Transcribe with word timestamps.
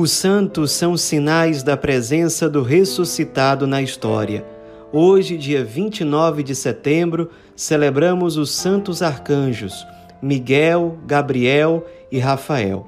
Os 0.00 0.12
santos 0.12 0.72
são 0.72 0.96
sinais 0.96 1.62
da 1.62 1.76
presença 1.76 2.48
do 2.48 2.62
ressuscitado 2.62 3.66
na 3.66 3.82
história. 3.82 4.46
Hoje, 4.90 5.36
dia 5.36 5.62
29 5.62 6.42
de 6.42 6.54
setembro, 6.54 7.28
celebramos 7.54 8.38
os 8.38 8.50
santos 8.50 9.02
arcanjos 9.02 9.86
Miguel, 10.22 10.96
Gabriel 11.06 11.84
e 12.10 12.18
Rafael. 12.18 12.86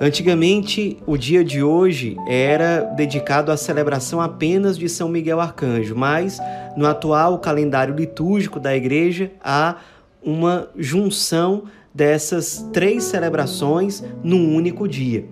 Antigamente, 0.00 0.96
o 1.06 1.18
dia 1.18 1.44
de 1.44 1.62
hoje 1.62 2.16
era 2.26 2.80
dedicado 2.96 3.52
à 3.52 3.56
celebração 3.58 4.22
apenas 4.22 4.78
de 4.78 4.88
São 4.88 5.06
Miguel 5.06 5.38
Arcanjo, 5.38 5.94
mas 5.94 6.40
no 6.78 6.86
atual 6.86 7.38
calendário 7.38 7.94
litúrgico 7.94 8.58
da 8.58 8.74
igreja 8.74 9.32
há 9.44 9.76
uma 10.22 10.66
junção 10.78 11.64
dessas 11.94 12.66
três 12.72 13.04
celebrações 13.04 14.02
num 14.24 14.56
único 14.56 14.88
dia 14.88 15.26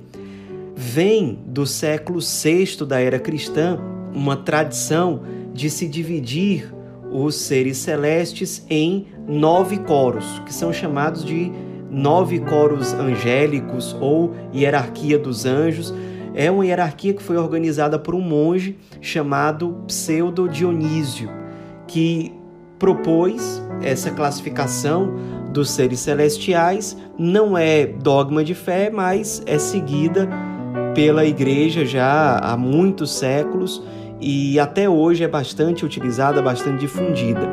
vem 0.81 1.37
do 1.45 1.67
século 1.67 2.21
VI 2.21 2.87
da 2.87 3.01
era 3.01 3.19
cristã 3.19 3.81
uma 4.15 4.37
tradição 4.37 5.23
de 5.53 5.69
se 5.69 5.89
dividir 5.89 6.73
os 7.11 7.35
seres 7.35 7.79
celestes 7.79 8.65
em 8.71 9.09
nove 9.27 9.79
coros, 9.79 10.41
que 10.47 10.55
são 10.55 10.73
chamados 10.73 11.25
de 11.25 11.51
nove 11.91 12.39
coros 12.39 12.95
angélicos 12.95 13.97
ou 14.01 14.37
hierarquia 14.55 15.19
dos 15.19 15.45
anjos. 15.45 15.93
É 16.33 16.49
uma 16.49 16.65
hierarquia 16.65 17.13
que 17.13 17.25
foi 17.25 17.37
organizada 17.37 17.99
por 17.99 18.15
um 18.15 18.21
monge 18.21 18.79
chamado 19.01 19.83
Pseudo 19.89 20.49
Dionísio, 20.49 21.29
que 21.89 22.33
propôs 22.79 23.61
essa 23.83 24.13
classificação 24.13 25.13
dos 25.53 25.73
seres 25.73 25.99
celestiais. 25.99 26.97
Não 27.19 27.59
é 27.59 27.85
dogma 27.85 28.45
de 28.45 28.55
fé, 28.55 28.91
mas 28.91 29.43
é 29.45 29.59
seguida 29.59 30.29
pela 30.95 31.25
igreja 31.25 31.85
já 31.85 32.39
há 32.39 32.57
muitos 32.57 33.13
séculos 33.13 33.83
e 34.21 34.59
até 34.59 34.89
hoje 34.89 35.25
é 35.25 35.29
bastante 35.29 35.85
utilizada, 35.85 36.43
bastante 36.43 36.81
difundida. 36.81 37.49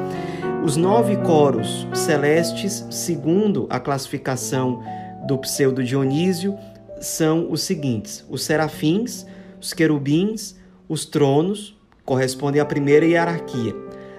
Os 0.64 0.75
nove 0.75 1.16
coros 1.17 1.88
celestes, 1.94 2.88
segundo 2.89 3.67
a 3.69 3.80
classificação 3.80 4.81
do 5.27 5.38
pseudo 5.38 5.83
Dionísio, 5.83 6.58
são 7.00 7.52
os 7.52 7.61
seguintes: 7.61 8.25
os 8.30 8.44
serafins, 8.44 9.25
os 9.61 9.73
querubins, 9.73 10.55
os 10.89 11.05
tronos, 11.05 11.77
correspondem 12.03 12.61
à 12.61 12.66
primeira 12.66 13.05
hierarquia. 13.05 13.75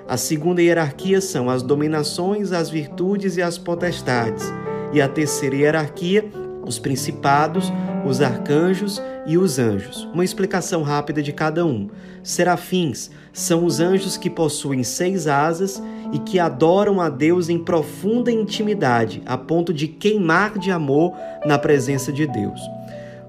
A 0.09 0.17
segunda 0.17 0.63
hierarquia 0.63 1.21
são 1.21 1.51
as 1.51 1.63
dominações, 1.63 2.53
as 2.53 2.71
virtudes 2.71 3.37
e 3.37 3.43
as 3.43 3.59
potestades. 3.59 4.45
E 4.93 5.01
a 5.01 5.09
terceira 5.09 5.57
hierarquia, 5.57 6.25
os 6.65 6.79
principados, 6.79 7.73
os 8.07 8.21
arcanjos 8.21 9.03
e 9.27 9.37
os 9.37 9.59
anjos. 9.59 10.09
Uma 10.13 10.25
explicação 10.25 10.83
rápida 10.83 11.23
de 11.23 11.33
cada 11.33 11.65
um. 11.67 11.89
Serafins 12.23 13.11
são 13.33 13.65
os 13.65 13.81
anjos 13.81 14.17
que 14.17 14.31
possuem 14.31 14.83
seis 14.83 15.27
asas 15.27 15.83
e 16.13 16.19
que 16.19 16.39
adoram 16.39 17.01
a 17.01 17.09
Deus 17.09 17.49
em 17.49 17.59
profunda 17.59 18.31
intimidade, 18.31 19.23
a 19.27 19.37
ponto 19.37 19.73
de 19.73 19.89
queimar 19.89 20.59
de 20.59 20.71
amor 20.71 21.13
na 21.45 21.59
presença 21.59 22.13
de 22.13 22.27
Deus. 22.27 22.61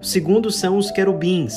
O 0.01 0.05
segundo 0.05 0.51
são 0.51 0.77
os 0.77 0.91
querubins, 0.91 1.53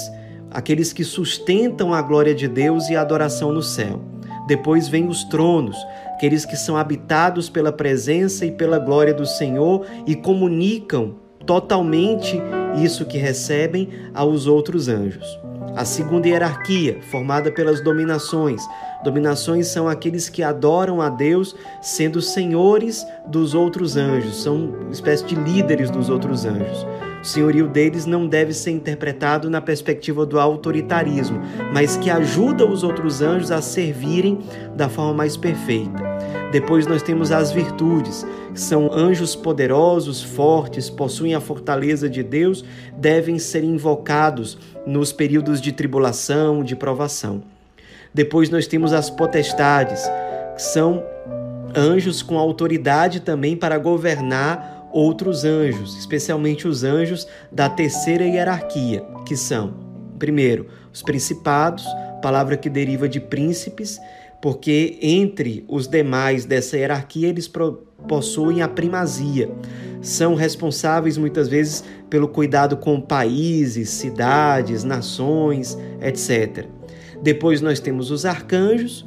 aqueles 0.50 0.92
que 0.92 1.04
sustentam 1.04 1.92
a 1.92 2.00
glória 2.00 2.34
de 2.34 2.48
Deus 2.48 2.88
e 2.88 2.96
a 2.96 3.02
adoração 3.02 3.52
no 3.52 3.62
céu. 3.62 4.00
Depois 4.46 4.88
vem 4.88 5.06
os 5.06 5.22
tronos, 5.24 5.76
aqueles 6.14 6.44
que 6.44 6.56
são 6.56 6.76
habitados 6.76 7.48
pela 7.48 7.70
presença 7.70 8.44
e 8.44 8.50
pela 8.50 8.78
glória 8.78 9.14
do 9.14 9.26
Senhor 9.26 9.86
e 10.06 10.16
comunicam 10.16 11.14
totalmente 11.46 12.40
isso 12.76 13.04
que 13.04 13.18
recebem 13.18 13.88
aos 14.14 14.46
outros 14.46 14.88
anjos. 14.88 15.38
A 15.76 15.84
segunda 15.84 16.28
hierarquia, 16.28 17.00
formada 17.10 17.50
pelas 17.50 17.82
dominações. 17.82 18.60
Dominações 19.04 19.68
são 19.68 19.88
aqueles 19.88 20.28
que 20.28 20.42
adoram 20.42 21.00
a 21.00 21.08
Deus, 21.08 21.54
sendo 21.80 22.20
senhores 22.20 23.06
dos 23.26 23.54
outros 23.54 23.96
anjos, 23.96 24.42
são 24.42 24.90
espécie 24.90 25.24
de 25.24 25.36
líderes 25.36 25.90
dos 25.90 26.10
outros 26.10 26.44
anjos. 26.44 26.86
O 27.22 27.24
senhorio 27.24 27.68
deles 27.68 28.06
não 28.06 28.26
deve 28.26 28.54
ser 28.54 28.70
interpretado 28.70 29.50
na 29.50 29.60
perspectiva 29.60 30.24
do 30.24 30.40
autoritarismo, 30.40 31.40
mas 31.72 31.96
que 31.96 32.08
ajuda 32.08 32.66
os 32.66 32.82
outros 32.82 33.20
anjos 33.20 33.50
a 33.50 33.60
servirem 33.60 34.38
da 34.74 34.88
forma 34.88 35.12
mais 35.12 35.36
perfeita. 35.36 36.02
Depois 36.50 36.86
nós 36.86 37.02
temos 37.02 37.30
as 37.30 37.52
virtudes, 37.52 38.26
que 38.52 38.60
são 38.60 38.90
anjos 38.92 39.36
poderosos, 39.36 40.22
fortes, 40.22 40.88
possuem 40.88 41.34
a 41.34 41.40
fortaleza 41.40 42.08
de 42.08 42.22
Deus, 42.22 42.64
devem 42.96 43.38
ser 43.38 43.62
invocados 43.62 44.58
nos 44.86 45.12
períodos 45.12 45.60
de 45.60 45.72
tribulação, 45.72 46.64
de 46.64 46.74
provação. 46.74 47.42
Depois 48.12 48.48
nós 48.50 48.66
temos 48.66 48.92
as 48.92 49.10
potestades, 49.10 50.02
que 50.56 50.62
são 50.62 51.04
anjos 51.76 52.22
com 52.22 52.38
autoridade 52.38 53.20
também 53.20 53.56
para 53.56 53.78
governar 53.78 54.79
outros 54.92 55.44
anjos, 55.44 55.96
especialmente 55.98 56.66
os 56.66 56.84
anjos 56.84 57.26
da 57.50 57.68
terceira 57.68 58.24
hierarquia, 58.24 59.04
que 59.26 59.36
são, 59.36 59.74
primeiro, 60.18 60.66
os 60.92 61.02
principados, 61.02 61.84
palavra 62.22 62.56
que 62.56 62.68
deriva 62.68 63.08
de 63.08 63.20
príncipes, 63.20 63.98
porque 64.40 64.98
entre 65.02 65.64
os 65.68 65.86
demais 65.86 66.44
dessa 66.44 66.76
hierarquia 66.76 67.28
eles 67.28 67.50
possuem 68.08 68.62
a 68.62 68.68
primazia. 68.68 69.50
São 70.00 70.34
responsáveis 70.34 71.18
muitas 71.18 71.48
vezes 71.48 71.84
pelo 72.08 72.26
cuidado 72.28 72.76
com 72.76 73.00
países, 73.00 73.90
cidades, 73.90 74.82
nações, 74.82 75.76
etc. 76.00 76.66
Depois 77.22 77.60
nós 77.60 77.80
temos 77.80 78.10
os 78.10 78.24
arcanjos, 78.24 79.06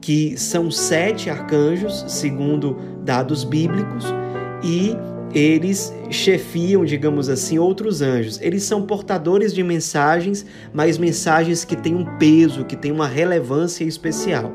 que 0.00 0.36
são 0.36 0.70
sete 0.70 1.30
arcanjos, 1.30 2.04
segundo 2.08 2.76
dados 3.02 3.42
bíblicos, 3.42 4.04
e 4.62 4.94
eles 5.34 5.92
chefiam, 6.10 6.84
digamos 6.84 7.28
assim, 7.28 7.58
outros 7.58 8.00
anjos. 8.00 8.40
Eles 8.40 8.62
são 8.62 8.82
portadores 8.82 9.52
de 9.52 9.64
mensagens, 9.64 10.46
mas 10.72 10.96
mensagens 10.96 11.64
que 11.64 11.74
têm 11.74 11.94
um 11.94 12.04
peso, 12.18 12.64
que 12.64 12.76
têm 12.76 12.92
uma 12.92 13.08
relevância 13.08 13.84
especial. 13.84 14.52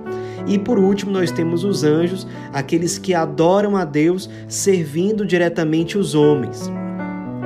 E 0.47 0.57
por 0.57 0.79
último, 0.79 1.11
nós 1.11 1.31
temos 1.31 1.63
os 1.65 1.83
anjos, 1.83 2.25
aqueles 2.53 2.97
que 2.97 3.13
adoram 3.13 3.75
a 3.75 3.83
Deus 3.83 4.29
servindo 4.47 5.25
diretamente 5.25 5.97
os 5.97 6.15
homens. 6.15 6.71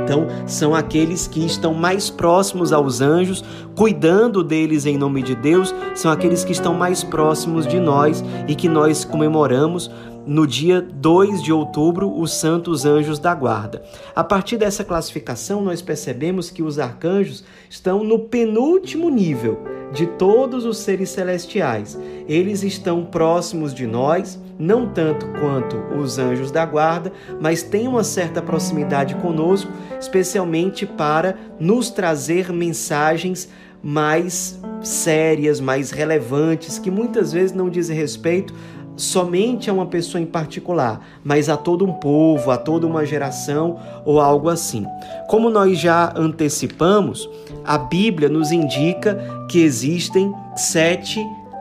Então, 0.03 0.27
são 0.45 0.75
aqueles 0.75 1.27
que 1.27 1.45
estão 1.45 1.73
mais 1.73 2.09
próximos 2.09 2.73
aos 2.73 2.99
anjos, 2.99 3.43
cuidando 3.73 4.43
deles 4.43 4.85
em 4.85 4.97
nome 4.97 5.23
de 5.23 5.33
Deus, 5.33 5.73
são 5.95 6.11
aqueles 6.11 6.43
que 6.43 6.51
estão 6.51 6.73
mais 6.73 7.03
próximos 7.03 7.65
de 7.65 7.79
nós 7.79 8.23
e 8.47 8.53
que 8.53 8.67
nós 8.67 9.05
comemoramos 9.05 9.89
no 10.25 10.47
dia 10.47 10.81
2 10.81 11.43
de 11.43 11.51
outubro, 11.51 12.17
os 12.17 12.33
santos 12.33 12.85
anjos 12.85 13.19
da 13.19 13.33
guarda. 13.33 13.83
A 14.15 14.23
partir 14.23 14.57
dessa 14.57 14.83
classificação, 14.83 15.61
nós 15.61 15.81
percebemos 15.81 16.49
que 16.49 16.63
os 16.63 16.79
arcanjos 16.79 17.43
estão 17.69 18.03
no 18.03 18.19
penúltimo 18.19 19.09
nível 19.09 19.59
de 19.91 20.07
todos 20.07 20.65
os 20.65 20.77
seres 20.77 21.09
celestiais. 21.09 21.99
Eles 22.27 22.63
estão 22.63 23.05
próximos 23.05 23.73
de 23.73 23.85
nós, 23.85 24.39
não 24.57 24.87
tanto 24.87 25.27
quanto 25.39 25.77
os 25.95 26.17
anjos 26.17 26.51
da 26.51 26.65
guarda, 26.65 27.11
mas 27.39 27.61
têm 27.61 27.87
uma 27.87 28.03
certa 28.03 28.41
proximidade 28.41 29.15
conosco, 29.15 29.71
especialmente 29.99 30.85
para 30.85 31.37
nos 31.59 31.89
trazer 31.89 32.51
mensagens 32.51 33.49
mais 33.83 34.59
sérias, 34.81 35.59
mais 35.59 35.91
relevantes, 35.91 36.79
que 36.79 36.89
muitas 36.89 37.33
vezes 37.33 37.53
não 37.53 37.69
dizem 37.69 37.95
respeito 37.95 38.53
somente 38.95 39.69
a 39.69 39.73
uma 39.73 39.85
pessoa 39.85 40.21
em 40.21 40.25
particular, 40.25 41.05
mas 41.23 41.49
a 41.49 41.57
todo 41.57 41.85
um 41.85 41.93
povo, 41.93 42.51
a 42.51 42.57
toda 42.57 42.85
uma 42.85 43.05
geração 43.05 43.79
ou 44.05 44.19
algo 44.19 44.49
assim. 44.49 44.85
Como 45.27 45.49
nós 45.49 45.79
já 45.79 46.13
antecipamos, 46.15 47.29
a 47.63 47.77
Bíblia 47.77 48.29
nos 48.29 48.51
indica 48.51 49.17
que 49.49 49.61
existem 49.61 50.33
sete 50.55 51.19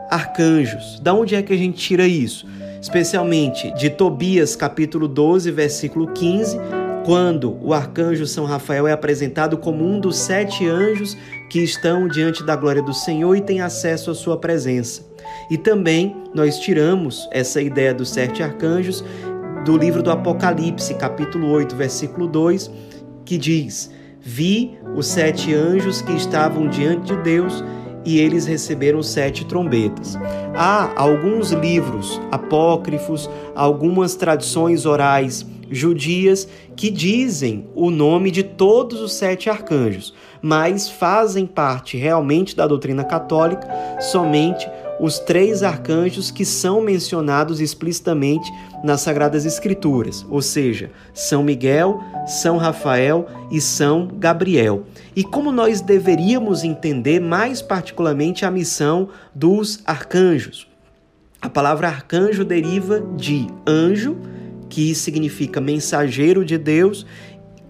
arcanjos. 0.09 0.99
Da 0.99 1.13
onde 1.13 1.35
é 1.35 1.41
que 1.41 1.53
a 1.53 1.57
gente 1.57 1.77
tira 1.77 2.05
isso? 2.07 2.45
Especialmente 2.81 3.73
de 3.75 3.89
Tobias, 3.89 4.55
capítulo 4.55 5.07
12, 5.07 5.49
versículo 5.51 6.07
15, 6.07 6.59
quando 7.05 7.57
o 7.61 7.73
arcanjo 7.73 8.25
São 8.27 8.45
Rafael 8.45 8.87
é 8.87 8.91
apresentado 8.91 9.57
como 9.57 9.85
um 9.85 9.99
dos 9.99 10.17
sete 10.17 10.67
anjos 10.67 11.17
que 11.49 11.59
estão 11.59 12.07
diante 12.07 12.43
da 12.43 12.55
glória 12.55 12.81
do 12.81 12.93
Senhor 12.93 13.35
e 13.35 13.41
têm 13.41 13.61
acesso 13.61 14.11
à 14.11 14.15
sua 14.15 14.37
presença. 14.37 15.12
E 15.53 15.57
também 15.59 16.15
nós 16.33 16.57
tiramos 16.57 17.29
essa 17.31 17.61
ideia 17.61 17.93
dos 17.93 18.09
sete 18.09 18.41
arcanjos 18.41 19.05
do 19.63 19.77
livro 19.77 20.01
do 20.01 20.09
Apocalipse, 20.09 20.95
capítulo 20.95 21.51
8, 21.51 21.75
versículo 21.75 22.27
2, 22.27 22.71
que 23.23 23.37
diz: 23.37 23.91
Vi 24.19 24.75
os 24.95 25.05
sete 25.05 25.53
anjos 25.53 26.01
que 26.01 26.11
estavam 26.13 26.67
diante 26.67 27.15
de 27.15 27.21
Deus 27.21 27.63
e 28.03 28.19
eles 28.19 28.47
receberam 28.47 29.03
sete 29.03 29.45
trombetas. 29.45 30.17
Há 30.55 30.91
alguns 30.99 31.51
livros 31.51 32.19
apócrifos, 32.31 33.29
algumas 33.53 34.15
tradições 34.15 34.87
orais 34.87 35.45
judias 35.69 36.47
que 36.75 36.89
dizem 36.89 37.67
o 37.75 37.91
nome 37.91 38.31
de 38.31 38.41
todos 38.41 39.01
os 39.01 39.13
sete 39.13 39.51
arcanjos, 39.51 40.15
mas 40.41 40.89
fazem 40.89 41.45
parte 41.45 41.95
realmente 41.95 42.55
da 42.55 42.65
doutrina 42.65 43.03
católica 43.03 43.67
somente 43.99 44.67
os 45.03 45.19
três 45.19 45.63
arcanjos 45.63 46.31
que 46.31 46.45
são 46.45 46.79
mencionados 46.79 47.59
explicitamente 47.59 48.49
nas 48.81 49.01
Sagradas 49.01 49.45
Escrituras, 49.45 50.25
ou 50.29 50.41
seja, 50.41 50.91
São 51.13 51.43
Miguel, 51.43 52.01
São 52.25 52.55
Rafael 52.55 53.27
e 53.51 53.59
São 53.59 54.07
Gabriel. 54.07 54.83
E 55.13 55.21
como 55.21 55.51
nós 55.51 55.81
deveríamos 55.81 56.63
entender 56.63 57.19
mais 57.19 57.61
particularmente 57.61 58.45
a 58.45 58.51
missão 58.51 59.09
dos 59.35 59.81
arcanjos? 59.85 60.69
A 61.41 61.49
palavra 61.49 61.89
arcanjo 61.89 62.45
deriva 62.45 63.01
de 63.01 63.47
anjo, 63.67 64.15
que 64.69 64.95
significa 64.95 65.59
mensageiro 65.59 66.45
de 66.45 66.57
Deus, 66.57 67.05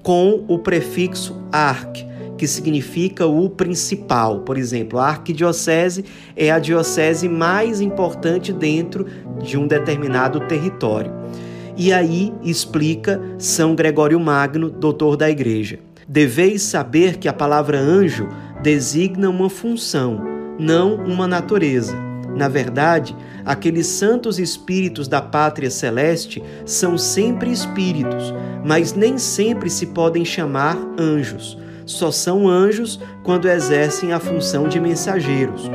com 0.03 0.45
o 0.47 0.59
prefixo 0.59 1.35
arque 1.51 2.12
que 2.37 2.47
significa 2.47 3.25
o 3.25 3.49
principal. 3.49 4.41
Por 4.41 4.57
exemplo, 4.57 4.99
a 4.99 5.07
arquidiocese 5.07 6.05
é 6.35 6.51
a 6.51 6.59
diocese 6.59 7.29
mais 7.29 7.81
importante 7.81 8.51
dentro 8.51 9.05
de 9.41 9.57
um 9.57 9.67
determinado 9.67 10.39
território. 10.41 11.11
E 11.75 11.91
aí 11.91 12.33
explica 12.43 13.21
São 13.37 13.75
Gregório 13.75 14.19
Magno, 14.19 14.69
doutor 14.69 15.17
da 15.17 15.29
Igreja. 15.29 15.79
Deveis 16.07 16.61
saber 16.61 17.17
que 17.17 17.27
a 17.27 17.33
palavra 17.33 17.79
anjo 17.79 18.27
designa 18.61 19.29
uma 19.29 19.49
função, 19.49 20.21
não 20.59 20.95
uma 20.95 21.27
natureza. 21.27 21.95
Na 22.35 22.47
verdade, 22.47 23.15
aqueles 23.45 23.87
santos 23.87 24.39
espíritos 24.39 25.07
da 25.07 25.21
pátria 25.21 25.69
celeste 25.69 26.43
são 26.65 26.97
sempre 26.97 27.51
espíritos, 27.51 28.33
mas 28.65 28.93
nem 28.93 29.17
sempre 29.17 29.69
se 29.69 29.87
podem 29.87 30.25
chamar 30.25 30.77
anjos 30.99 31.57
só 31.85 32.11
são 32.11 32.47
anjos 32.47 32.99
quando 33.23 33.49
exercem 33.49 34.13
a 34.13 34.19
função 34.19 34.67
de 34.67 34.79
mensageiros. 34.79 35.69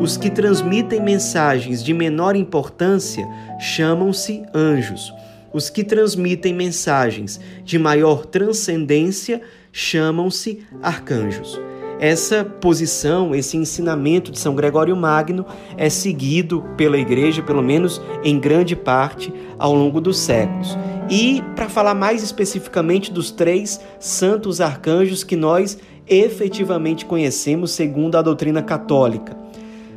Os 0.00 0.16
que 0.16 0.30
transmitem 0.30 1.00
mensagens 1.00 1.82
de 1.82 1.94
menor 1.94 2.36
importância 2.36 3.26
chamam-se 3.58 4.42
anjos. 4.54 5.12
Os 5.52 5.70
que 5.70 5.84
transmitem 5.84 6.52
mensagens 6.52 7.40
de 7.64 7.78
maior 7.78 8.26
transcendência 8.26 9.40
chamam-se 9.72 10.66
arcanjos. 10.82 11.60
Essa 12.00 12.44
posição, 12.44 13.34
esse 13.34 13.56
ensinamento 13.56 14.32
de 14.32 14.38
São 14.38 14.54
Gregório 14.54 14.96
Magno 14.96 15.46
é 15.76 15.88
seguido 15.88 16.62
pela 16.76 16.98
Igreja, 16.98 17.40
pelo 17.40 17.62
menos 17.62 18.02
em 18.24 18.38
grande 18.38 18.74
parte, 18.74 19.32
ao 19.58 19.72
longo 19.74 20.00
dos 20.00 20.18
séculos. 20.18 20.76
E 21.08 21.42
para 21.54 21.68
falar 21.68 21.94
mais 21.94 22.22
especificamente 22.22 23.12
dos 23.12 23.30
três 23.30 23.80
santos 23.98 24.60
arcanjos 24.60 25.22
que 25.22 25.36
nós 25.36 25.78
efetivamente 26.08 27.04
conhecemos 27.04 27.72
segundo 27.72 28.16
a 28.16 28.22
doutrina 28.22 28.62
católica. 28.62 29.36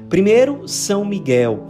Primeiro, 0.09 0.67
São 0.67 1.03
Miguel. 1.03 1.65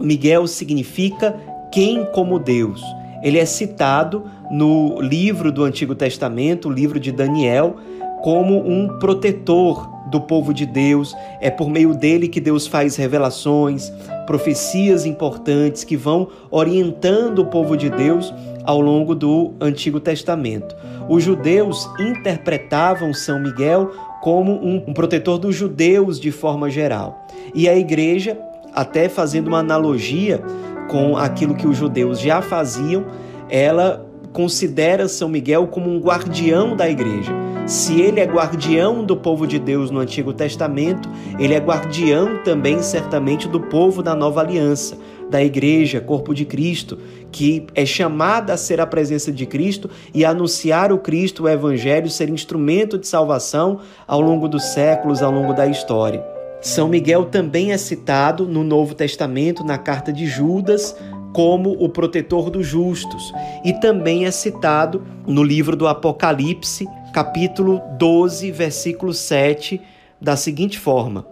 Miguel 0.00 0.46
significa 0.46 1.38
quem 1.72 2.04
como 2.06 2.38
Deus. 2.38 2.82
Ele 3.22 3.38
é 3.38 3.44
citado 3.44 4.24
no 4.50 5.00
livro 5.00 5.50
do 5.50 5.64
Antigo 5.64 5.94
Testamento, 5.94 6.68
o 6.68 6.72
livro 6.72 7.00
de 7.00 7.10
Daniel, 7.10 7.76
como 8.22 8.58
um 8.66 8.98
protetor 8.98 9.95
do 10.06 10.20
povo 10.20 10.52
de 10.54 10.64
Deus. 10.66 11.14
É 11.40 11.50
por 11.50 11.68
meio 11.68 11.94
dele 11.94 12.28
que 12.28 12.40
Deus 12.40 12.66
faz 12.66 12.96
revelações, 12.96 13.92
profecias 14.26 15.04
importantes 15.06 15.84
que 15.84 15.96
vão 15.96 16.28
orientando 16.50 17.40
o 17.40 17.46
povo 17.46 17.76
de 17.76 17.90
Deus 17.90 18.32
ao 18.64 18.80
longo 18.80 19.14
do 19.14 19.52
Antigo 19.60 20.00
Testamento. 20.00 20.74
Os 21.08 21.22
judeus 21.22 21.88
interpretavam 22.00 23.14
São 23.14 23.40
Miguel 23.40 23.92
como 24.20 24.52
um, 24.52 24.92
protetor 24.92 25.38
dos 25.38 25.54
judeus 25.54 26.18
de 26.18 26.32
forma 26.32 26.68
geral. 26.68 27.26
E 27.54 27.68
a 27.68 27.76
igreja, 27.76 28.36
até 28.74 29.08
fazendo 29.08 29.46
uma 29.46 29.60
analogia 29.60 30.42
com 30.88 31.16
aquilo 31.16 31.54
que 31.54 31.66
os 31.66 31.76
judeus 31.76 32.18
já 32.18 32.42
faziam, 32.42 33.04
ela 33.48 34.04
considera 34.32 35.06
São 35.08 35.28
Miguel 35.28 35.68
como 35.68 35.88
um 35.88 36.00
guardião 36.00 36.74
da 36.76 36.90
igreja. 36.90 37.32
Se 37.66 38.00
ele 38.00 38.20
é 38.20 38.24
guardião 38.24 39.02
do 39.02 39.16
povo 39.16 39.44
de 39.44 39.58
Deus 39.58 39.90
no 39.90 39.98
Antigo 39.98 40.32
Testamento, 40.32 41.08
ele 41.36 41.52
é 41.52 41.58
guardião 41.58 42.40
também, 42.44 42.80
certamente, 42.80 43.48
do 43.48 43.58
povo 43.58 44.04
da 44.04 44.14
nova 44.14 44.40
aliança, 44.40 44.96
da 45.28 45.42
igreja, 45.42 46.00
corpo 46.00 46.32
de 46.32 46.44
Cristo, 46.44 46.96
que 47.32 47.66
é 47.74 47.84
chamada 47.84 48.52
a 48.52 48.56
ser 48.56 48.80
a 48.80 48.86
presença 48.86 49.32
de 49.32 49.44
Cristo 49.46 49.90
e 50.14 50.24
anunciar 50.24 50.92
o 50.92 50.98
Cristo, 50.98 51.42
o 51.42 51.48
Evangelho, 51.48 52.08
ser 52.08 52.30
instrumento 52.30 52.96
de 52.96 53.08
salvação 53.08 53.80
ao 54.06 54.20
longo 54.20 54.46
dos 54.46 54.62
séculos, 54.66 55.20
ao 55.20 55.32
longo 55.32 55.52
da 55.52 55.66
história. 55.66 56.24
São 56.60 56.88
Miguel 56.88 57.24
também 57.24 57.72
é 57.72 57.76
citado 57.76 58.46
no 58.46 58.62
Novo 58.62 58.94
Testamento, 58.94 59.64
na 59.64 59.76
carta 59.76 60.12
de 60.12 60.24
Judas, 60.24 60.96
como 61.32 61.72
o 61.72 61.88
protetor 61.88 62.48
dos 62.48 62.66
justos, 62.66 63.34
e 63.64 63.72
também 63.74 64.24
é 64.24 64.30
citado 64.30 65.04
no 65.26 65.42
livro 65.42 65.76
do 65.76 65.86
Apocalipse, 65.86 66.86
capítulo 67.16 67.80
12, 67.96 68.50
versículo 68.50 69.14
7, 69.14 69.80
da 70.20 70.36
seguinte 70.36 70.78
forma: 70.78 71.26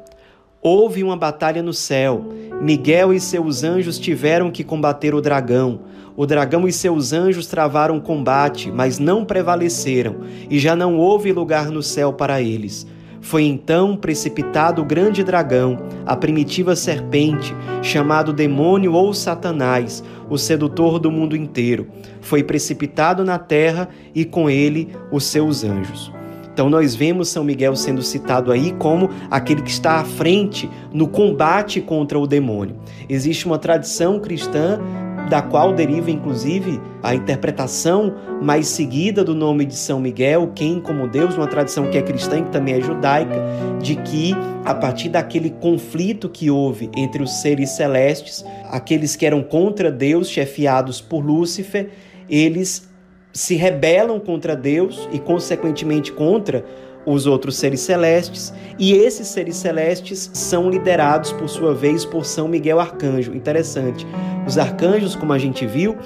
Houve 0.63 1.05
uma 1.05 1.15
batalha 1.15 1.63
no 1.63 1.75
céu. 1.75 2.25
Miguel 2.59 3.13
e 3.13 3.21
seus 3.21 3.63
anjos 3.63 3.99
tiveram 3.99 4.51
que 4.51 4.65
combater 4.65 5.15
o 5.15 5.21
dragão. 5.21 5.83
O 6.17 6.25
dragão 6.25 6.67
e 6.67 6.73
seus 6.73 7.13
anjos 7.13 7.47
travaram 7.47 8.01
combate, 8.01 8.73
mas 8.73 8.99
não 8.99 9.27
prevaleceram, 9.27 10.21
e 10.49 10.59
já 10.59 10.75
não 10.75 10.97
houve 10.97 11.31
lugar 11.33 11.71
no 11.71 11.83
céu 11.83 12.15
para 12.15 12.41
eles. 12.41 12.87
Foi 13.25 13.45
então 13.45 13.97
precipitado 13.97 14.83
o 14.83 14.85
grande 14.85 15.25
dragão, 15.25 15.79
a 16.05 16.15
primitiva 16.15 16.77
serpente, 16.77 17.57
chamado 17.81 18.35
demônio 18.35 18.93
ou 18.93 19.15
Satanás, 19.15 20.05
o 20.29 20.37
sedutor 20.37 20.99
do 20.99 21.11
mundo 21.11 21.35
inteiro. 21.35 21.89
Foi 22.21 22.45
precipitado 22.45 23.25
na 23.25 23.39
terra 23.39 23.89
e 24.15 24.27
com 24.27 24.51
ele 24.51 24.91
os 25.11 25.25
seus 25.25 25.65
anjos. 25.65 26.13
Então 26.53 26.69
nós 26.69 26.95
vemos 26.95 27.31
São 27.31 27.43
Miguel 27.43 27.75
sendo 27.75 28.03
citado 28.03 28.53
aí 28.53 28.73
como 28.73 29.09
aquele 29.31 29.63
que 29.63 29.71
está 29.71 30.01
à 30.01 30.05
frente 30.05 30.71
no 30.93 31.09
combate 31.09 31.81
contra 31.81 32.19
o 32.19 32.27
demônio. 32.27 32.77
Existe 33.09 33.47
uma 33.47 33.59
tradição 33.59 34.21
cristã 34.21 34.79
da 35.29 35.41
qual 35.41 35.73
deriva 35.73 36.11
inclusive 36.11 36.81
a 37.03 37.15
interpretação 37.15 38.15
mais 38.43 38.69
seguida 38.69 39.25
do 39.25 39.35
nome 39.35 39.65
de 39.65 39.75
São 39.75 40.01
Miguel, 40.01 40.53
quem 40.55 40.81
como 40.81 41.09
Deus, 41.09 41.37
uma 41.37 41.47
tradição 41.47 41.91
que 41.91 41.99
é 41.99 42.03
cristã 42.03 42.39
e 42.39 42.43
que 42.43 42.51
também 42.51 42.75
é 42.75 42.81
judaica, 42.81 43.35
de 43.81 43.97
que 43.97 44.35
a 44.65 44.75
partir 44.75 45.09
daquele 45.09 45.51
conflito 45.51 46.29
que 46.29 46.51
houve 46.51 46.91
entre 46.97 47.23
os 47.23 47.41
seres 47.41 47.71
celestes, 47.71 48.45
aqueles 48.71 49.17
que 49.17 49.27
eram 49.27 49.43
contra 49.43 49.91
Deus, 49.91 50.29
chefiados 50.29 51.01
por 51.01 51.25
Lúcifer, 51.25 51.91
eles 52.29 52.89
se 53.33 53.57
rebelam 53.57 54.21
contra 54.21 54.55
Deus 54.55 55.09
e 55.13 55.19
consequentemente 55.19 56.13
contra 56.13 56.65
os 57.07 57.27
outros 57.27 57.57
seres 57.57 57.81
celestes, 57.81 58.53
e 58.79 58.93
esses 58.93 59.29
seres 59.29 59.57
celestes 59.57 60.31
são 60.33 60.71
liderados, 60.71 61.33
por 61.33 61.49
sua 61.49 61.75
vez, 61.75 62.05
por 62.05 62.25
São 62.25 62.49
Miguel 62.49 62.81
Arcanjo. 62.81 63.35
Interessante. 63.35 64.07
Os 64.47 64.59
arcanjos, 64.59 65.15
como 65.15 65.33
a 65.33 65.39
gente 65.39 65.67
viu, 65.67 65.97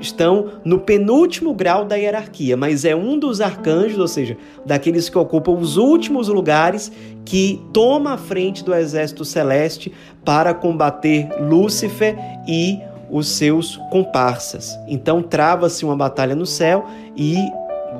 estão 0.00 0.52
no 0.64 0.80
penúltimo 0.80 1.54
grau 1.54 1.84
da 1.84 1.96
hierarquia, 1.96 2.56
mas 2.56 2.84
é 2.84 2.94
um 2.94 3.18
dos 3.18 3.40
arcanjos, 3.40 3.98
ou 3.98 4.08
seja, 4.08 4.36
daqueles 4.64 5.08
que 5.08 5.18
ocupam 5.18 5.52
os 5.52 5.76
últimos 5.76 6.28
lugares, 6.28 6.92
que 7.24 7.62
toma 7.72 8.14
a 8.14 8.18
frente 8.18 8.62
do 8.62 8.74
exército 8.74 9.24
celeste 9.24 9.92
para 10.24 10.52
combater 10.52 11.28
Lúcifer 11.40 12.16
e 12.46 12.78
os 13.10 13.28
seus 13.28 13.76
comparsas. 13.90 14.78
Então 14.88 15.22
trava-se 15.22 15.84
uma 15.84 15.96
batalha 15.96 16.34
no 16.34 16.46
céu 16.46 16.86
e, 17.16 17.36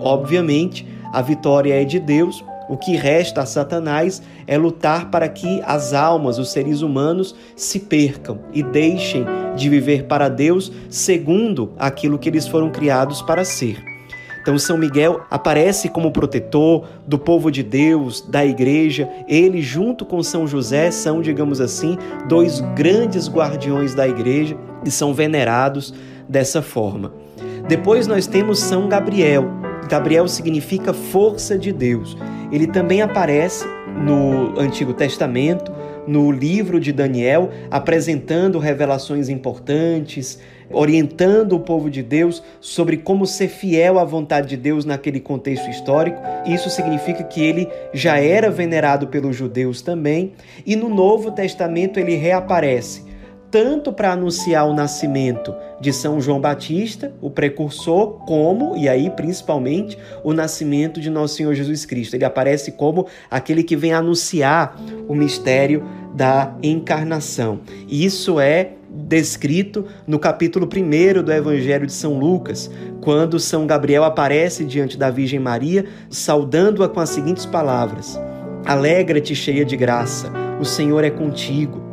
obviamente, 0.01 0.87
a 1.15 1.23
vitória 1.23 1.81
é 1.81 1.85
de 1.85 2.01
Deus. 2.01 2.45
O 2.69 2.77
que 2.77 2.97
resta 2.97 3.43
a 3.43 3.47
Satanás 3.47 4.21
é 4.47 4.59
lutar 4.59 5.11
para 5.11 5.29
que 5.29 5.63
as 5.65 5.93
almas, 5.95 6.39
os 6.39 6.51
seres 6.51 6.83
humanos, 6.83 7.35
se 7.55 7.79
percam 7.79 8.41
e 8.53 8.63
deixem 8.63 9.25
de 9.55 9.69
viver 9.69 10.05
para 10.05 10.29
Deus 10.29 10.73
segundo 10.89 11.73
aquilo 11.79 12.19
que 12.19 12.29
eles 12.29 12.49
foram 12.49 12.71
criados 12.71 13.23
para 13.23 13.45
ser. 13.45 13.95
Então, 14.43 14.59
São 14.59 14.77
Miguel 14.77 15.23
aparece 15.31 15.89
como 15.89 16.11
protetor 16.11 16.87
do 17.07 17.19
povo 17.19 17.51
de 17.51 17.63
Deus, 17.63 18.21
da 18.21 18.45
igreja. 18.45 19.09
Ele, 19.29 19.63
junto 19.63 20.05
com 20.05 20.23
São 20.23 20.47
José, 20.47 20.91
são, 20.91 21.23
digamos 21.23 21.61
assim, 21.61 21.97
dois 22.29 22.61
grandes 22.75 23.29
guardiões 23.29 23.95
da 23.95 24.07
igreja 24.07 24.57
e 24.85 24.91
são 24.91 25.15
venerados 25.15 25.95
dessa 26.29 26.61
forma. 26.61 27.13
Depois 27.67 28.07
nós 28.07 28.27
temos 28.27 28.59
São 28.59 28.87
Gabriel, 28.87 29.49
Gabriel 29.89 30.27
significa 30.29 30.93
força 30.93 31.59
de 31.59 31.73
Deus. 31.73 32.17
Ele 32.51 32.67
também 32.67 33.03
aparece 33.03 33.67
no 34.05 34.59
Antigo 34.59 34.93
Testamento, 34.93 35.73
no 36.07 36.31
livro 36.31 36.79
de 36.79 36.93
Daniel, 36.93 37.51
apresentando 37.71 38.59
revelações 38.59 39.29
importantes, 39.29 40.39
orientando 40.71 41.55
o 41.55 41.61
povo 41.61 41.91
de 41.91 42.03
Deus 42.03 42.43
sobre 42.61 42.97
como 42.97 43.27
ser 43.27 43.49
fiel 43.49 43.99
à 43.99 44.05
vontade 44.05 44.49
de 44.49 44.57
Deus 44.57 44.85
naquele 44.85 45.21
contexto 45.21 45.69
histórico. 45.71 46.21
Isso 46.47 46.69
significa 46.69 47.23
que 47.23 47.43
ele 47.43 47.69
já 47.93 48.19
era 48.19 48.51
venerado 48.51 49.07
pelos 49.07 49.37
judeus 49.37 49.81
também, 49.81 50.33
e 50.67 50.77
no 50.77 50.89
Novo 50.89 51.31
Testamento 51.31 51.99
ele 51.99 52.17
reaparece 52.17 53.14
tanto 53.55 53.93
para 53.93 54.11
anunciar 54.11 54.69
o 54.69 54.75
nascimento 54.75 55.55
de 55.81 55.93
São 55.93 56.21
João 56.21 56.41
Batista, 56.41 57.13
o 57.21 57.31
precursor, 57.31 58.19
como, 58.27 58.77
e 58.77 58.89
aí 58.89 59.09
principalmente, 59.11 59.97
o 60.25 60.33
nascimento 60.33 61.01
de 61.01 61.09
nosso 61.09 61.37
Senhor 61.37 61.55
Jesus 61.55 61.87
Cristo. 61.87 62.17
Ele 62.17 62.25
aparece 62.25 62.73
como 62.73 63.07
aquele 63.31 63.63
que 63.63 63.77
vem 63.77 63.93
anunciar 63.93 64.77
o 65.07 65.15
mistério 65.15 65.85
da 66.13 66.53
encarnação. 66.65 67.61
E 67.87 68.05
isso 68.05 68.41
é 68.41 68.73
descrito 68.91 69.85
no 70.05 70.19
capítulo 70.19 70.67
1 70.67 71.23
do 71.23 71.33
Evangelho 71.33 71.87
de 71.87 71.93
São 71.93 72.19
Lucas, 72.19 72.69
quando 73.01 73.39
São 73.39 73.69
Gabriel 73.69 74.03
aparece 74.03 74.65
diante 74.65 74.99
da 74.99 75.11
Virgem 75.11 75.39
Maria, 75.39 75.85
saudando-a 76.11 76.89
com 76.89 76.99
as 76.99 77.11
seguintes 77.11 77.47
palavras: 77.47 78.21
Alegra-te, 78.67 79.33
cheia 79.33 79.65
de 79.65 79.77
graça, 79.77 80.29
o 80.61 80.65
Senhor 80.65 81.05
é 81.05 81.11
contigo. 81.11 81.84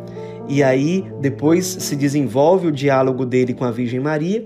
E 0.52 0.62
aí 0.62 1.06
depois 1.22 1.66
se 1.66 1.96
desenvolve 1.96 2.68
o 2.68 2.74
diálogo 2.74 3.26
dele 3.26 3.54
com 3.54 3.64
a 3.64 3.72
Virgem 3.72 4.02
Maria 4.02 4.46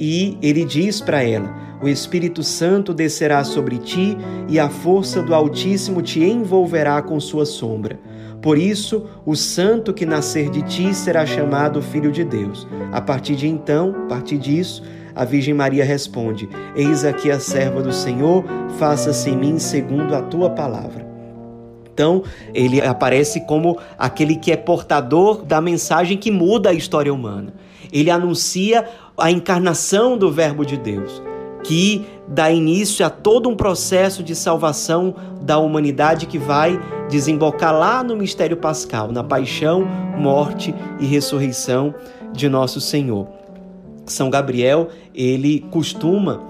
e 0.00 0.38
ele 0.40 0.64
diz 0.64 1.02
para 1.02 1.22
ela: 1.22 1.54
O 1.82 1.86
Espírito 1.86 2.42
Santo 2.42 2.94
descerá 2.94 3.44
sobre 3.44 3.76
ti 3.76 4.16
e 4.48 4.58
a 4.58 4.70
força 4.70 5.20
do 5.20 5.34
Altíssimo 5.34 6.00
te 6.00 6.24
envolverá 6.24 7.02
com 7.02 7.20
sua 7.20 7.44
sombra. 7.44 8.00
Por 8.40 8.56
isso, 8.56 9.06
o 9.26 9.36
santo 9.36 9.92
que 9.92 10.06
nascer 10.06 10.48
de 10.48 10.62
ti 10.62 10.94
será 10.94 11.26
chamado 11.26 11.82
Filho 11.82 12.10
de 12.10 12.24
Deus. 12.24 12.66
A 12.90 13.02
partir 13.02 13.36
de 13.36 13.46
então, 13.46 13.94
a 14.04 14.06
partir 14.06 14.38
disso, 14.38 14.82
a 15.14 15.26
Virgem 15.26 15.52
Maria 15.52 15.84
responde: 15.84 16.48
Eis 16.74 17.04
aqui 17.04 17.30
a 17.30 17.38
serva 17.38 17.82
do 17.82 17.92
Senhor, 17.92 18.46
faça-se 18.78 19.28
em 19.28 19.36
mim 19.36 19.58
segundo 19.58 20.14
a 20.14 20.22
tua 20.22 20.48
palavra. 20.48 21.03
Então, 21.94 22.24
ele 22.52 22.82
aparece 22.82 23.42
como 23.42 23.78
aquele 23.96 24.34
que 24.34 24.50
é 24.50 24.56
portador 24.56 25.44
da 25.44 25.60
mensagem 25.60 26.18
que 26.18 26.30
muda 26.30 26.70
a 26.70 26.72
história 26.72 27.14
humana. 27.14 27.54
Ele 27.92 28.10
anuncia 28.10 28.84
a 29.16 29.30
encarnação 29.30 30.18
do 30.18 30.32
Verbo 30.32 30.66
de 30.66 30.76
Deus, 30.76 31.22
que 31.62 32.04
dá 32.26 32.50
início 32.50 33.06
a 33.06 33.10
todo 33.10 33.48
um 33.48 33.54
processo 33.54 34.24
de 34.24 34.34
salvação 34.34 35.14
da 35.40 35.56
humanidade 35.58 36.26
que 36.26 36.36
vai 36.36 36.80
desembocar 37.08 37.72
lá 37.72 38.02
no 38.02 38.16
mistério 38.16 38.56
pascal, 38.56 39.12
na 39.12 39.22
paixão, 39.22 39.86
morte 40.18 40.74
e 40.98 41.06
ressurreição 41.06 41.94
de 42.32 42.48
nosso 42.48 42.80
Senhor. 42.80 43.28
São 44.04 44.28
Gabriel, 44.28 44.88
ele 45.14 45.60
costuma 45.70 46.42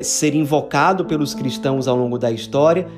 ser 0.00 0.34
invocado 0.34 1.04
pelos 1.04 1.34
cristãos 1.34 1.86
ao 1.86 1.96
longo 1.96 2.18
da 2.18 2.32
história 2.32 2.88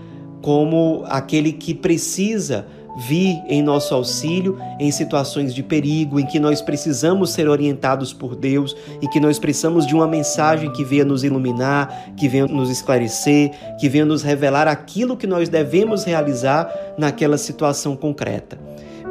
como 0.40 1.04
aquele 1.06 1.52
que 1.52 1.74
precisa 1.74 2.66
vir 2.96 3.40
em 3.46 3.62
nosso 3.62 3.94
auxílio 3.94 4.58
em 4.78 4.90
situações 4.90 5.54
de 5.54 5.62
perigo, 5.62 6.18
em 6.18 6.26
que 6.26 6.38
nós 6.38 6.60
precisamos 6.60 7.30
ser 7.30 7.48
orientados 7.48 8.12
por 8.12 8.34
Deus 8.34 8.76
e 9.00 9.08
que 9.08 9.20
nós 9.20 9.38
precisamos 9.38 9.86
de 9.86 9.94
uma 9.94 10.06
mensagem 10.06 10.72
que 10.72 10.84
venha 10.84 11.04
nos 11.04 11.24
iluminar, 11.24 12.12
que 12.16 12.28
venha 12.28 12.46
nos 12.46 12.70
esclarecer, 12.70 13.52
que 13.78 13.88
venha 13.88 14.04
nos 14.04 14.22
revelar 14.22 14.68
aquilo 14.68 15.16
que 15.16 15.26
nós 15.26 15.48
devemos 15.48 16.04
realizar 16.04 16.70
naquela 16.98 17.38
situação 17.38 17.96
concreta. 17.96 18.58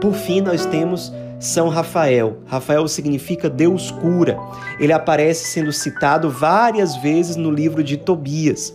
Por 0.02 0.14
fim, 0.14 0.42
nós 0.42 0.66
temos 0.66 1.12
São 1.40 1.68
Rafael. 1.68 2.38
Rafael 2.46 2.88
significa 2.88 3.50
Deus 3.50 3.92
cura. 3.92 4.38
Ele 4.80 4.94
aparece 4.94 5.46
sendo 5.46 5.74
citado 5.74 6.30
várias 6.30 6.96
vezes 6.98 7.36
no 7.36 7.52
livro 7.52 7.84
de 7.84 7.98
Tobias. 7.98 8.74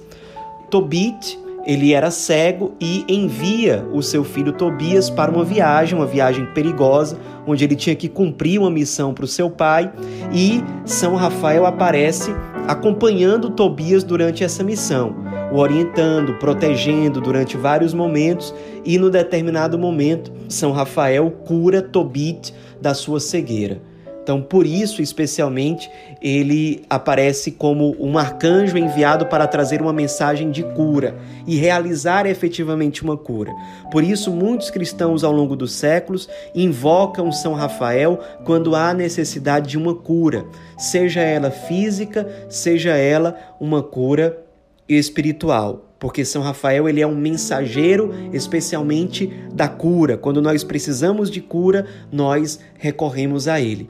Tobit 0.70 1.38
ele 1.66 1.92
era 1.92 2.10
cego 2.10 2.74
e 2.80 3.04
envia 3.08 3.86
o 3.92 4.02
seu 4.02 4.22
filho 4.22 4.52
Tobias 4.52 5.08
para 5.08 5.30
uma 5.30 5.44
viagem, 5.44 5.98
uma 5.98 6.06
viagem 6.06 6.46
perigosa, 6.46 7.18
onde 7.46 7.64
ele 7.64 7.76
tinha 7.76 7.96
que 7.96 8.08
cumprir 8.08 8.58
uma 8.60 8.70
missão 8.70 9.14
para 9.14 9.24
o 9.24 9.28
seu 9.28 9.50
pai, 9.50 9.92
e 10.32 10.62
São 10.84 11.14
Rafael 11.14 11.66
aparece 11.66 12.30
acompanhando 12.66 13.50
Tobias 13.50 14.04
durante 14.04 14.42
essa 14.44 14.62
missão, 14.62 15.14
o 15.52 15.56
orientando, 15.56 16.34
protegendo 16.34 17.20
durante 17.20 17.56
vários 17.56 17.94
momentos, 17.94 18.54
e 18.84 18.98
no 18.98 19.10
determinado 19.10 19.78
momento, 19.78 20.32
São 20.48 20.72
Rafael 20.72 21.30
cura 21.30 21.80
Tobit 21.80 22.54
da 22.80 22.94
sua 22.94 23.20
cegueira. 23.20 23.80
Então, 24.24 24.40
por 24.40 24.64
isso, 24.64 25.02
especialmente, 25.02 25.90
ele 26.18 26.82
aparece 26.88 27.50
como 27.50 27.94
um 28.00 28.16
arcanjo 28.16 28.78
enviado 28.78 29.26
para 29.26 29.46
trazer 29.46 29.82
uma 29.82 29.92
mensagem 29.92 30.50
de 30.50 30.62
cura 30.62 31.14
e 31.46 31.56
realizar 31.56 32.24
efetivamente 32.24 33.02
uma 33.02 33.18
cura. 33.18 33.52
Por 33.92 34.02
isso, 34.02 34.32
muitos 34.32 34.70
cristãos 34.70 35.22
ao 35.22 35.30
longo 35.30 35.54
dos 35.54 35.74
séculos 35.74 36.26
invocam 36.54 37.30
São 37.30 37.52
Rafael 37.52 38.18
quando 38.46 38.74
há 38.74 38.94
necessidade 38.94 39.68
de 39.68 39.76
uma 39.76 39.94
cura, 39.94 40.46
seja 40.78 41.20
ela 41.20 41.50
física, 41.50 42.26
seja 42.48 42.96
ela 42.96 43.36
uma 43.60 43.82
cura 43.82 44.42
espiritual 44.88 45.90
porque 45.98 46.22
São 46.22 46.42
Rafael 46.42 46.86
ele 46.86 47.00
é 47.00 47.06
um 47.06 47.16
mensageiro 47.16 48.12
especialmente 48.30 49.26
da 49.54 49.68
cura. 49.68 50.18
Quando 50.18 50.42
nós 50.42 50.62
precisamos 50.62 51.30
de 51.30 51.40
cura, 51.40 51.86
nós 52.12 52.60
recorremos 52.78 53.48
a 53.48 53.58
ele. 53.58 53.88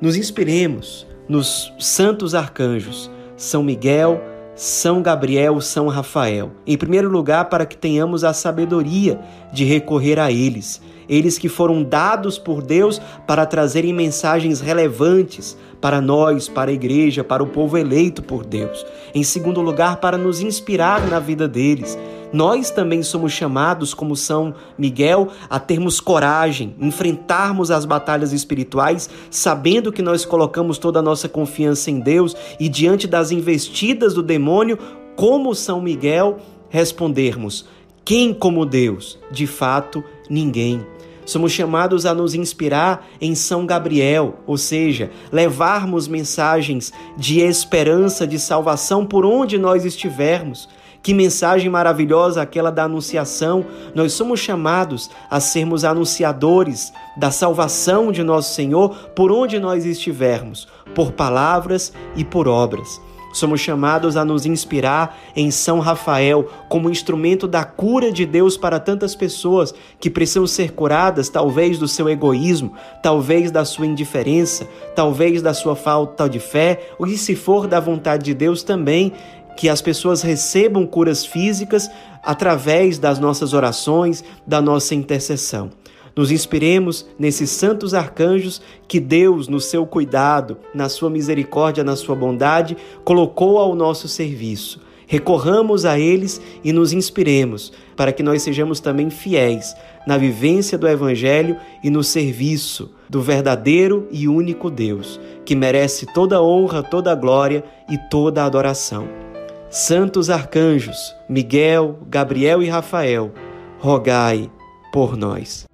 Nos 0.00 0.16
inspiremos 0.16 1.04
nos 1.28 1.72
santos 1.76 2.32
arcanjos, 2.32 3.10
São 3.36 3.64
Miguel, 3.64 4.22
São 4.54 5.02
Gabriel, 5.02 5.60
São 5.60 5.88
Rafael. 5.88 6.52
Em 6.64 6.78
primeiro 6.78 7.08
lugar, 7.08 7.46
para 7.46 7.66
que 7.66 7.76
tenhamos 7.76 8.22
a 8.22 8.32
sabedoria 8.32 9.18
de 9.52 9.64
recorrer 9.64 10.20
a 10.20 10.30
eles. 10.30 10.80
Eles 11.08 11.36
que 11.36 11.48
foram 11.48 11.82
dados 11.82 12.38
por 12.38 12.62
Deus 12.62 13.00
para 13.26 13.44
trazerem 13.44 13.92
mensagens 13.92 14.60
relevantes 14.60 15.58
para 15.80 16.00
nós, 16.00 16.48
para 16.48 16.70
a 16.70 16.74
igreja, 16.74 17.24
para 17.24 17.42
o 17.42 17.48
povo 17.48 17.76
eleito 17.76 18.22
por 18.22 18.46
Deus. 18.46 18.86
Em 19.12 19.24
segundo 19.24 19.60
lugar, 19.60 19.96
para 19.96 20.16
nos 20.16 20.40
inspirar 20.40 21.08
na 21.08 21.18
vida 21.18 21.48
deles 21.48 21.98
nós 22.32 22.70
também 22.70 23.02
somos 23.02 23.32
chamados, 23.32 23.94
como 23.94 24.14
São 24.14 24.54
Miguel, 24.76 25.28
a 25.48 25.58
termos 25.58 26.00
coragem, 26.00 26.74
enfrentarmos 26.80 27.70
as 27.70 27.84
batalhas 27.84 28.32
espirituais, 28.32 29.08
sabendo 29.30 29.92
que 29.92 30.02
nós 30.02 30.24
colocamos 30.24 30.78
toda 30.78 30.98
a 30.98 31.02
nossa 31.02 31.28
confiança 31.28 31.90
em 31.90 32.00
Deus 32.00 32.36
e 32.60 32.68
diante 32.68 33.06
das 33.06 33.30
investidas 33.30 34.14
do 34.14 34.22
demônio, 34.22 34.78
como 35.16 35.54
São 35.54 35.80
Miguel, 35.80 36.38
respondermos: 36.68 37.66
quem 38.04 38.32
como 38.32 38.64
Deus? 38.64 39.18
De 39.30 39.46
fato, 39.46 40.02
ninguém. 40.30 40.84
Somos 41.28 41.52
chamados 41.52 42.06
a 42.06 42.14
nos 42.14 42.34
inspirar 42.34 43.06
em 43.20 43.34
São 43.34 43.66
Gabriel, 43.66 44.38
ou 44.46 44.56
seja, 44.56 45.10
levarmos 45.30 46.08
mensagens 46.08 46.90
de 47.18 47.40
esperança, 47.40 48.26
de 48.26 48.38
salvação 48.38 49.04
por 49.04 49.26
onde 49.26 49.58
nós 49.58 49.84
estivermos. 49.84 50.66
Que 51.08 51.14
mensagem 51.14 51.70
maravilhosa 51.70 52.42
aquela 52.42 52.70
da 52.70 52.84
anunciação! 52.84 53.64
Nós 53.94 54.12
somos 54.12 54.40
chamados 54.40 55.10
a 55.30 55.40
sermos 55.40 55.82
anunciadores 55.82 56.92
da 57.16 57.30
salvação 57.30 58.12
de 58.12 58.22
nosso 58.22 58.54
Senhor 58.54 58.94
por 59.16 59.32
onde 59.32 59.58
nós 59.58 59.86
estivermos, 59.86 60.68
por 60.94 61.12
palavras 61.12 61.94
e 62.14 62.26
por 62.26 62.46
obras. 62.46 63.00
Somos 63.32 63.60
chamados 63.60 64.16
a 64.16 64.24
nos 64.24 64.46
inspirar 64.46 65.16
em 65.36 65.50
São 65.50 65.80
Rafael 65.80 66.48
como 66.68 66.90
instrumento 66.90 67.46
da 67.46 67.62
cura 67.62 68.10
de 68.10 68.24
Deus 68.24 68.56
para 68.56 68.80
tantas 68.80 69.14
pessoas 69.14 69.74
que 70.00 70.08
precisam 70.08 70.46
ser 70.46 70.72
curadas, 70.72 71.28
talvez 71.28 71.78
do 71.78 71.86
seu 71.86 72.08
egoísmo, 72.08 72.72
talvez 73.02 73.50
da 73.50 73.64
sua 73.64 73.86
indiferença, 73.86 74.66
talvez 74.96 75.42
da 75.42 75.52
sua 75.52 75.76
falta 75.76 76.28
de 76.28 76.40
fé, 76.40 76.80
ou 76.98 77.06
se 77.06 77.36
for 77.36 77.66
da 77.66 77.78
vontade 77.78 78.24
de 78.24 78.34
Deus 78.34 78.62
também, 78.62 79.12
que 79.58 79.68
as 79.68 79.82
pessoas 79.82 80.22
recebam 80.22 80.86
curas 80.86 81.26
físicas 81.26 81.90
através 82.22 82.96
das 82.96 83.18
nossas 83.18 83.52
orações, 83.52 84.22
da 84.46 84.62
nossa 84.62 84.94
intercessão. 84.94 85.68
Nos 86.14 86.30
inspiremos 86.30 87.04
nesses 87.18 87.50
santos 87.50 87.92
arcanjos 87.92 88.62
que 88.86 89.00
Deus, 89.00 89.48
no 89.48 89.60
seu 89.60 89.84
cuidado, 89.84 90.58
na 90.72 90.88
sua 90.88 91.10
misericórdia, 91.10 91.82
na 91.82 91.96
sua 91.96 92.14
bondade, 92.14 92.76
colocou 93.02 93.58
ao 93.58 93.74
nosso 93.74 94.06
serviço. 94.06 94.80
Recorramos 95.08 95.84
a 95.84 95.98
eles 95.98 96.40
e 96.62 96.72
nos 96.72 96.92
inspiremos 96.92 97.72
para 97.96 98.12
que 98.12 98.22
nós 98.22 98.42
sejamos 98.42 98.78
também 98.78 99.10
fiéis 99.10 99.74
na 100.06 100.16
vivência 100.16 100.78
do 100.78 100.86
Evangelho 100.86 101.56
e 101.82 101.90
no 101.90 102.04
serviço 102.04 102.92
do 103.08 103.20
verdadeiro 103.20 104.06
e 104.12 104.28
único 104.28 104.70
Deus, 104.70 105.18
que 105.44 105.56
merece 105.56 106.06
toda 106.14 106.40
honra, 106.40 106.80
toda 106.80 107.12
glória 107.16 107.64
e 107.90 107.98
toda 108.08 108.44
adoração. 108.44 109.27
Santos 109.70 110.30
arcanjos, 110.30 111.14
Miguel, 111.28 111.98
Gabriel 112.08 112.62
e 112.62 112.70
Rafael, 112.70 113.30
rogai 113.78 114.50
por 114.90 115.14
nós. 115.14 115.67